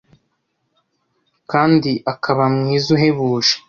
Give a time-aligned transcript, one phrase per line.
[1.51, 3.53] kandi akaba Mwiza uhebuje